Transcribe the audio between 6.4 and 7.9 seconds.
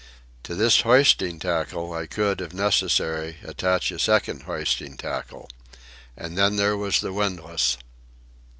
there was the windlass!